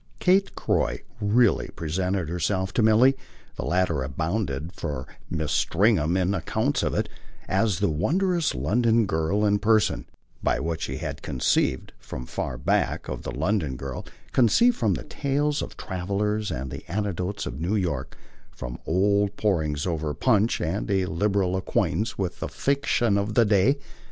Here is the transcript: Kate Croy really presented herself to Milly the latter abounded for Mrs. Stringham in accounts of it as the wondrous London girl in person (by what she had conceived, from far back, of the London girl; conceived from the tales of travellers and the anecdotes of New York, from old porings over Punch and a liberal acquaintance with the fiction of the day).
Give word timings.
Kate 0.17 0.55
Croy 0.55 1.03
really 1.21 1.67
presented 1.75 2.27
herself 2.27 2.73
to 2.73 2.81
Milly 2.81 3.15
the 3.55 3.63
latter 3.65 4.01
abounded 4.01 4.71
for 4.73 5.05
Mrs. 5.31 5.49
Stringham 5.49 6.17
in 6.17 6.33
accounts 6.33 6.81
of 6.81 6.95
it 6.95 7.07
as 7.47 7.77
the 7.77 7.87
wondrous 7.87 8.55
London 8.55 9.05
girl 9.05 9.45
in 9.45 9.59
person 9.59 10.07
(by 10.41 10.59
what 10.59 10.81
she 10.81 10.97
had 10.97 11.21
conceived, 11.21 11.93
from 11.99 12.25
far 12.25 12.57
back, 12.57 13.09
of 13.09 13.21
the 13.21 13.29
London 13.29 13.75
girl; 13.75 14.03
conceived 14.31 14.75
from 14.75 14.95
the 14.95 15.03
tales 15.03 15.61
of 15.61 15.77
travellers 15.77 16.49
and 16.49 16.71
the 16.71 16.83
anecdotes 16.89 17.45
of 17.45 17.61
New 17.61 17.75
York, 17.75 18.17
from 18.49 18.79
old 18.87 19.37
porings 19.37 19.85
over 19.85 20.15
Punch 20.15 20.59
and 20.59 20.89
a 20.89 21.05
liberal 21.05 21.55
acquaintance 21.55 22.17
with 22.17 22.39
the 22.39 22.49
fiction 22.49 23.19
of 23.19 23.35
the 23.35 23.45
day). 23.45 23.77